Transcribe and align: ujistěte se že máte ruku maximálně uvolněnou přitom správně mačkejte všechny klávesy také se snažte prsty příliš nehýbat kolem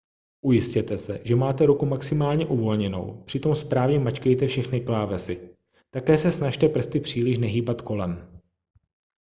ujistěte 0.41 0.97
se 0.97 1.19
že 1.23 1.35
máte 1.35 1.65
ruku 1.65 1.85
maximálně 1.85 2.45
uvolněnou 2.45 3.23
přitom 3.25 3.55
správně 3.55 3.99
mačkejte 3.99 4.47
všechny 4.47 4.81
klávesy 4.81 5.55
také 5.91 6.17
se 6.17 6.31
snažte 6.31 6.69
prsty 6.69 6.99
příliš 6.99 7.37
nehýbat 7.37 7.81
kolem 7.81 8.39